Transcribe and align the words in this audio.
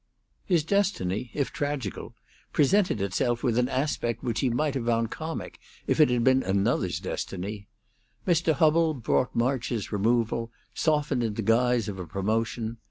His 0.45 0.63
destiny, 0.63 1.29
if 1.35 1.51
tragical, 1.51 2.15
presented 2.51 3.01
itself 3.01 3.43
with 3.43 3.55
an 3.59 3.69
aspect 3.69 4.23
which 4.23 4.39
he 4.39 4.49
might 4.49 4.73
have 4.73 4.87
found 4.87 5.11
comic 5.11 5.59
if 5.85 5.99
it 5.99 6.09
had 6.09 6.23
been 6.23 6.41
another's 6.41 6.99
destiny. 6.99 7.67
Mr. 8.25 8.53
Hubbell 8.55 8.95
brought 8.95 9.35
March's 9.35 9.91
removal, 9.91 10.51
softened 10.73 11.21
in 11.23 11.35
the 11.35 11.43
guise 11.43 11.87
of 11.87 11.99
a 11.99 12.07
promotion. 12.07 12.79